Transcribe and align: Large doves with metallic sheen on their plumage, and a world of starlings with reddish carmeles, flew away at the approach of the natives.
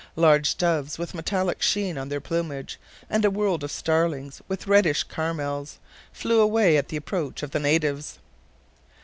Large 0.15 0.57
doves 0.57 0.97
with 0.97 1.13
metallic 1.13 1.61
sheen 1.61 1.95
on 1.95 2.09
their 2.09 2.19
plumage, 2.19 2.79
and 3.07 3.23
a 3.23 3.29
world 3.29 3.63
of 3.63 3.69
starlings 3.71 4.41
with 4.47 4.65
reddish 4.65 5.03
carmeles, 5.03 5.77
flew 6.11 6.41
away 6.41 6.75
at 6.75 6.87
the 6.87 6.97
approach 6.97 7.43
of 7.43 7.51
the 7.51 7.59
natives. 7.59 8.17